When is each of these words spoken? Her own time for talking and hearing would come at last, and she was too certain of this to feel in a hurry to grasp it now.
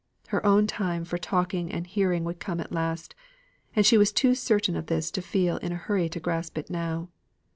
Her 0.29 0.43
own 0.43 0.65
time 0.65 1.05
for 1.05 1.19
talking 1.19 1.71
and 1.71 1.85
hearing 1.85 2.23
would 2.23 2.39
come 2.39 2.59
at 2.59 2.71
last, 2.71 3.13
and 3.75 3.85
she 3.85 3.99
was 3.99 4.11
too 4.11 4.33
certain 4.33 4.75
of 4.75 4.87
this 4.87 5.11
to 5.11 5.21
feel 5.21 5.57
in 5.57 5.71
a 5.71 5.75
hurry 5.75 6.09
to 6.09 6.19
grasp 6.19 6.57
it 6.57 6.71
now. 6.71 7.09